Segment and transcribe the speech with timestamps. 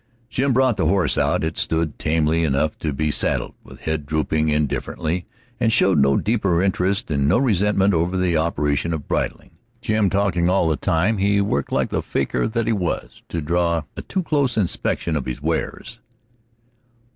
[0.31, 1.43] Jim brought the horse out.
[1.43, 5.27] It stood tamely enough to be saddled, with head drooping indifferently,
[5.59, 10.49] and showed no deeper interest and no resentment over the operation of bridling, Jim talking
[10.49, 14.01] all the time he worked, like the faker that he was, to draw off a
[14.01, 15.99] too close inspection of his wares.